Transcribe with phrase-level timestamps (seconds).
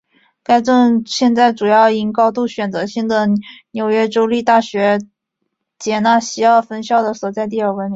[0.43, 3.27] 该镇现在主要因高度选择性的
[3.69, 4.97] 纽约州立大学
[5.77, 7.89] 杰纳西奥分校的所在地而闻名。